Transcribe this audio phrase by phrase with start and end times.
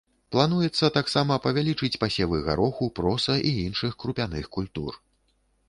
[0.35, 5.01] Плануецца таксама павялічыць пасевы гароху, проса і іншых крупяных культур.